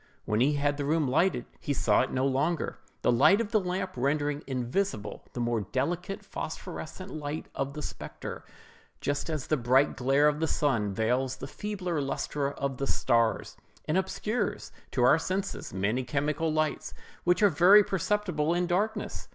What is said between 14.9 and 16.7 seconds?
our senses many chemical